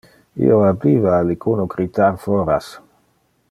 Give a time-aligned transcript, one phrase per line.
[0.45, 2.11] Io audiva alicuno critar.
[2.25, 2.75] foras.